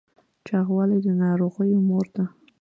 [0.47, 2.25] چاغوالی د ناروغیو مور ده